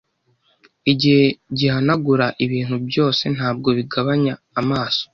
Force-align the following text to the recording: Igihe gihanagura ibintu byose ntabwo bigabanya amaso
Igihe 0.91 1.23
gihanagura 1.57 2.25
ibintu 2.45 2.75
byose 2.87 3.23
ntabwo 3.35 3.69
bigabanya 3.77 4.33
amaso 4.61 5.03